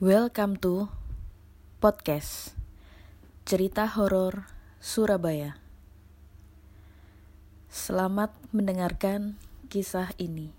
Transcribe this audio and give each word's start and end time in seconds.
Welcome 0.00 0.56
to 0.64 0.88
podcast 1.76 2.56
Cerita 3.44 3.84
Horor 3.84 4.48
Surabaya. 4.80 5.60
Selamat 7.68 8.32
mendengarkan 8.48 9.36
kisah 9.68 10.08
ini. 10.16 10.56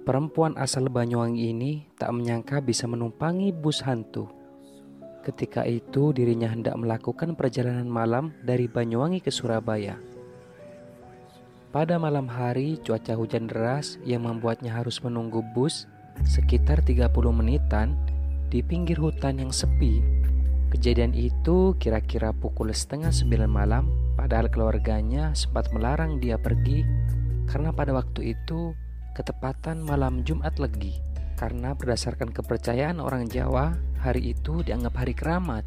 Perempuan 0.00 0.56
asal 0.56 0.88
Banyuwangi 0.88 1.52
ini 1.52 1.84
tak 2.00 2.16
menyangka 2.16 2.64
bisa 2.64 2.88
menumpangi 2.88 3.52
bus 3.52 3.84
hantu. 3.84 4.35
Ketika 5.26 5.66
itu 5.66 6.14
dirinya 6.14 6.46
hendak 6.46 6.78
melakukan 6.78 7.34
perjalanan 7.34 7.90
malam 7.90 8.30
dari 8.46 8.70
Banyuwangi 8.70 9.18
ke 9.18 9.34
Surabaya. 9.34 9.98
Pada 11.74 11.98
malam 11.98 12.30
hari 12.30 12.78
cuaca 12.78 13.18
hujan 13.18 13.50
deras 13.50 13.98
yang 14.06 14.22
membuatnya 14.22 14.70
harus 14.70 15.02
menunggu 15.02 15.42
bus 15.50 15.90
sekitar 16.22 16.78
30 16.86 17.10
menitan 17.34 17.98
di 18.54 18.62
pinggir 18.62 19.02
hutan 19.02 19.42
yang 19.42 19.50
sepi. 19.50 19.98
Kejadian 20.70 21.10
itu 21.10 21.74
kira-kira 21.82 22.30
pukul 22.30 22.70
setengah 22.70 23.10
sembilan 23.10 23.50
malam 23.50 23.90
padahal 24.14 24.46
keluarganya 24.46 25.34
sempat 25.34 25.74
melarang 25.74 26.22
dia 26.22 26.38
pergi 26.38 26.86
karena 27.50 27.74
pada 27.74 27.90
waktu 27.98 28.30
itu 28.30 28.78
ketepatan 29.18 29.82
malam 29.82 30.22
Jumat 30.22 30.54
Legi 30.62 31.02
karena 31.34 31.74
berdasarkan 31.74 32.30
kepercayaan 32.30 33.02
orang 33.02 33.26
Jawa 33.26 33.74
hari 34.00 34.36
itu 34.36 34.60
dianggap 34.62 34.94
hari 35.04 35.14
keramat. 35.16 35.64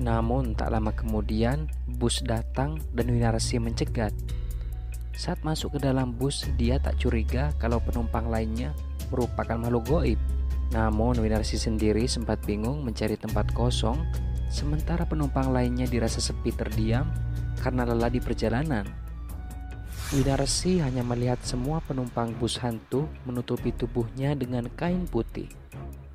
Namun 0.00 0.56
tak 0.56 0.72
lama 0.72 0.96
kemudian 0.96 1.68
bus 2.00 2.24
datang 2.24 2.80
dan 2.96 3.12
Winarsi 3.12 3.60
mencegat. 3.60 4.16
Saat 5.12 5.44
masuk 5.44 5.76
ke 5.76 5.78
dalam 5.84 6.16
bus 6.16 6.48
dia 6.56 6.80
tak 6.80 6.96
curiga 6.96 7.52
kalau 7.60 7.76
penumpang 7.84 8.32
lainnya 8.32 8.72
merupakan 9.12 9.60
makhluk 9.60 9.84
goib. 9.84 10.20
Namun 10.72 11.20
Winarsi 11.20 11.60
sendiri 11.60 12.08
sempat 12.08 12.40
bingung 12.48 12.80
mencari 12.80 13.20
tempat 13.20 13.52
kosong 13.52 14.00
sementara 14.48 15.04
penumpang 15.04 15.52
lainnya 15.52 15.84
dirasa 15.84 16.24
sepi 16.24 16.48
terdiam 16.56 17.12
karena 17.60 17.84
lelah 17.84 18.08
di 18.08 18.24
perjalanan. 18.24 18.88
Winarsi 20.10 20.80
hanya 20.82 21.04
melihat 21.04 21.38
semua 21.44 21.78
penumpang 21.84 22.32
bus 22.40 22.56
hantu 22.58 23.06
menutupi 23.28 23.70
tubuhnya 23.70 24.32
dengan 24.32 24.66
kain 24.72 25.04
putih. 25.06 25.59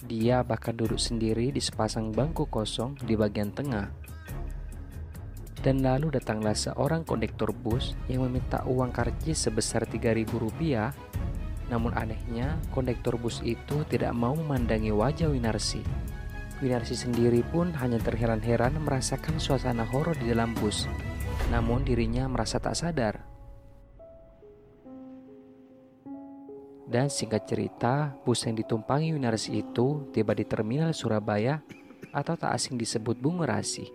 Dia 0.06 0.46
bahkan 0.46 0.78
duduk 0.78 1.02
sendiri 1.02 1.50
di 1.50 1.58
sepasang 1.58 2.14
bangku 2.14 2.46
kosong 2.46 2.94
di 3.02 3.18
bagian 3.18 3.50
tengah. 3.50 3.90
Dan 5.66 5.82
lalu 5.82 6.14
datanglah 6.14 6.54
seorang 6.54 7.02
kondektor 7.02 7.50
bus 7.50 7.98
yang 8.06 8.22
meminta 8.30 8.62
uang 8.70 8.94
karcis 8.94 9.50
sebesar 9.50 9.90
3000 9.90 10.30
rupiah. 10.38 10.94
Namun 11.74 11.98
anehnya, 11.98 12.62
kondektor 12.70 13.18
bus 13.18 13.42
itu 13.42 13.82
tidak 13.90 14.14
mau 14.14 14.38
memandangi 14.38 14.94
wajah 14.94 15.34
Winarsi. 15.34 15.82
Winarsi 16.62 16.94
sendiri 16.94 17.42
pun 17.42 17.74
hanya 17.82 17.98
terheran-heran 17.98 18.78
merasakan 18.78 19.42
suasana 19.42 19.90
horor 19.90 20.14
di 20.22 20.30
dalam 20.30 20.54
bus. 20.54 20.86
Namun 21.50 21.82
dirinya 21.82 22.30
merasa 22.30 22.62
tak 22.62 22.78
sadar 22.78 23.35
Dan 26.86 27.10
singkat 27.10 27.50
cerita, 27.50 28.14
bus 28.22 28.46
yang 28.46 28.54
ditumpangi 28.54 29.18
Winarsi 29.18 29.66
itu 29.66 30.06
tiba 30.14 30.38
di 30.38 30.46
terminal 30.46 30.94
Surabaya 30.94 31.66
atau 32.14 32.38
tak 32.38 32.54
asing 32.54 32.78
disebut 32.78 33.18
Bungerasi. 33.18 33.90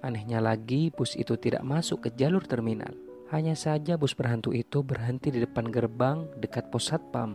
Anehnya 0.00 0.38
lagi, 0.38 0.94
bus 0.94 1.18
itu 1.18 1.34
tidak 1.36 1.66
masuk 1.66 2.06
ke 2.06 2.08
jalur 2.14 2.46
terminal. 2.46 2.94
Hanya 3.34 3.58
saja 3.58 3.98
bus 3.98 4.14
berhantu 4.14 4.54
itu 4.54 4.82
berhenti 4.82 5.30
di 5.30 5.42
depan 5.42 5.68
gerbang 5.70 6.26
dekat 6.38 6.70
pos 6.70 6.90
satpam. 6.90 7.34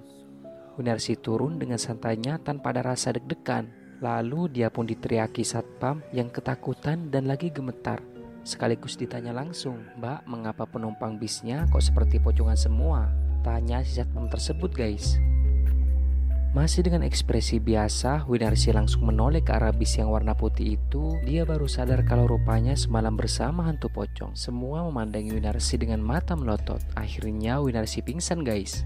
Winarsi 0.75 1.15
turun 1.15 1.55
dengan 1.55 1.79
santainya 1.79 2.39
tanpa 2.39 2.75
ada 2.75 2.95
rasa 2.95 3.15
deg-degan. 3.15 3.71
Lalu 4.03 4.51
dia 4.59 4.67
pun 4.67 4.83
diteriaki 4.83 5.43
satpam 5.47 6.03
yang 6.11 6.27
ketakutan 6.27 7.07
dan 7.11 7.31
lagi 7.31 7.47
gemetar. 7.47 8.03
Sekaligus 8.43 8.99
ditanya 8.99 9.31
langsung, 9.31 9.87
Mbak, 9.95 10.27
mengapa 10.27 10.67
penumpang 10.67 11.15
bisnya 11.15 11.63
kok 11.71 11.79
seperti 11.79 12.19
pocongan 12.19 12.59
semua? 12.59 13.24
Tanya 13.45 13.85
si 13.85 14.01
satpam 14.01 14.25
tersebut 14.25 14.73
guys. 14.73 15.21
Masih 16.57 16.81
dengan 16.81 17.05
ekspresi 17.05 17.61
biasa, 17.61 18.25
Winarsi 18.25 18.73
langsung 18.73 19.05
menoleh 19.05 19.45
ke 19.45 19.53
arah 19.53 19.69
bis 19.69 20.01
yang 20.01 20.09
warna 20.09 20.33
putih 20.33 20.81
itu. 20.81 21.13
Dia 21.21 21.45
baru 21.45 21.69
sadar 21.69 22.01
kalau 22.09 22.25
rupanya 22.25 22.73
semalam 22.73 23.13
bersama 23.13 23.69
hantu 23.69 23.93
pocong. 23.93 24.33
Semua 24.33 24.81
memandangi 24.89 25.29
Winarsi 25.29 25.77
dengan 25.77 26.01
mata 26.01 26.33
melotot. 26.33 26.81
Akhirnya 26.97 27.61
Winarsi 27.61 28.01
pingsan 28.01 28.41
guys. 28.41 28.81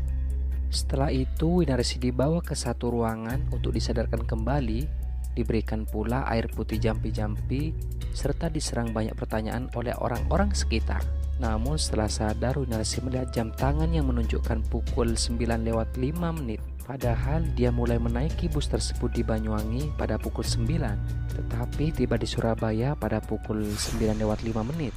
Setelah 0.68 1.08
itu 1.08 1.64
Winarsi 1.64 1.96
dibawa 1.96 2.44
ke 2.44 2.52
satu 2.52 2.92
ruangan 2.92 3.48
untuk 3.56 3.72
disadarkan 3.72 4.28
kembali. 4.28 5.08
Diberikan 5.40 5.88
pula 5.88 6.28
air 6.28 6.52
putih 6.52 6.84
jampi-jampi 6.84 7.72
serta 8.12 8.52
diserang 8.52 8.92
banyak 8.92 9.16
pertanyaan 9.16 9.72
oleh 9.72 9.96
orang-orang 9.96 10.52
sekitar. 10.52 11.19
Namun 11.40 11.80
setelah 11.80 12.12
sadar 12.12 12.60
Winarsi 12.60 13.00
melihat 13.00 13.32
jam 13.32 13.56
tangan 13.56 13.88
yang 13.96 14.12
menunjukkan 14.12 14.60
pukul 14.68 15.16
9 15.16 15.40
lewat 15.40 15.96
5 15.96 16.36
menit. 16.36 16.60
Padahal 16.84 17.48
dia 17.56 17.72
mulai 17.72 17.96
menaiki 17.96 18.52
bus 18.52 18.68
tersebut 18.68 19.14
di 19.14 19.22
Banyuwangi 19.22 19.94
pada 19.94 20.18
pukul 20.18 20.42
9 20.42 21.38
Tetapi 21.38 21.94
tiba 21.94 22.18
di 22.18 22.26
Surabaya 22.26 22.98
pada 22.98 23.24
pukul 23.24 23.64
9 23.64 24.20
lewat 24.20 24.44
5 24.44 24.70
menit. 24.76 24.92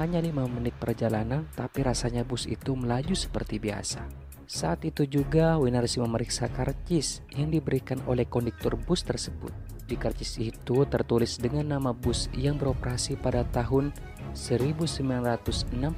Hanya 0.00 0.24
5 0.24 0.32
menit 0.48 0.72
perjalanan 0.80 1.44
tapi 1.52 1.84
rasanya 1.84 2.24
bus 2.24 2.48
itu 2.48 2.72
melaju 2.72 3.12
seperti 3.12 3.60
biasa. 3.60 4.24
Saat 4.44 4.84
itu 4.88 5.08
juga 5.08 5.56
Winarsi 5.56 6.00
memeriksa 6.00 6.48
karcis 6.52 7.24
yang 7.32 7.48
diberikan 7.48 8.00
oleh 8.08 8.28
konduktor 8.28 8.76
bus 8.76 9.04
tersebut. 9.04 9.52
Di 9.84 10.00
karcis 10.00 10.40
itu 10.40 10.84
tertulis 10.88 11.36
dengan 11.36 11.76
nama 11.76 11.92
bus 11.92 12.32
yang 12.32 12.56
beroperasi 12.56 13.20
pada 13.20 13.44
tahun 13.44 13.92
1965 14.34 15.94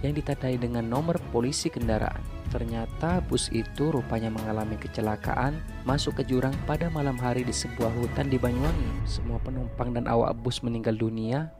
yang 0.00 0.14
ditandai 0.14 0.56
dengan 0.56 0.86
nomor 0.86 1.18
polisi 1.34 1.68
kendaraan. 1.68 2.22
Ternyata 2.46 3.20
bus 3.26 3.50
itu 3.50 3.90
rupanya 3.90 4.30
mengalami 4.30 4.78
kecelakaan 4.78 5.58
masuk 5.82 6.22
ke 6.22 6.30
jurang 6.30 6.54
pada 6.64 6.86
malam 6.88 7.18
hari 7.18 7.42
di 7.42 7.52
sebuah 7.52 7.90
hutan 7.90 8.30
di 8.30 8.38
Banyuwangi. 8.38 9.02
Semua 9.04 9.42
penumpang 9.42 9.92
dan 9.92 10.06
awak 10.06 10.38
bus 10.40 10.62
meninggal 10.62 10.94
dunia, 10.94 11.50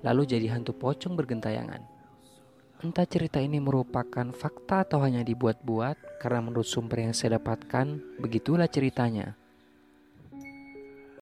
lalu 0.00 0.24
jadi 0.24 0.56
hantu 0.56 0.72
pocong 0.72 1.14
bergentayangan. 1.14 1.84
Entah 2.80 3.04
cerita 3.04 3.36
ini 3.36 3.60
merupakan 3.60 4.32
fakta 4.32 4.88
atau 4.88 5.04
hanya 5.04 5.20
dibuat-buat, 5.20 6.16
karena 6.16 6.40
menurut 6.40 6.64
sumber 6.64 7.04
yang 7.04 7.12
saya 7.12 7.36
dapatkan, 7.36 8.00
begitulah 8.24 8.72
ceritanya. 8.72 9.36